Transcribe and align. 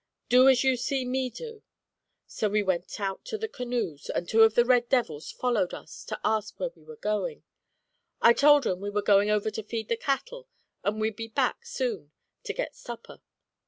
Do 0.29 0.49
as 0.49 0.63
you 0.63 0.77
see 0.77 1.05
me 1.05 1.29
do.' 1.29 1.61
"So 2.25 2.49
we 2.49 2.63
went 2.63 2.99
out 2.99 3.23
to 3.25 3.37
the 3.37 3.47
canoes, 3.47 4.09
and 4.09 4.27
two 4.27 4.41
of 4.41 4.55
the 4.55 4.65
red 4.65 4.89
devils 4.89 5.31
followed 5.31 5.75
us 5.75 6.03
to 6.05 6.19
ask 6.25 6.59
where 6.59 6.71
we 6.75 6.81
were 6.81 6.95
going. 6.95 7.43
I 8.19 8.33
told 8.33 8.65
'em 8.65 8.79
we 8.79 8.89
were 8.89 9.03
going 9.03 9.29
over 9.29 9.51
to 9.51 9.61
feed 9.61 9.89
the 9.89 9.95
cattle 9.97 10.47
and 10.83 10.99
we'd 10.99 11.15
be 11.15 11.27
back 11.27 11.67
soon 11.67 12.13
to 12.45 12.51
get 12.53 12.75
supper. 12.75 13.21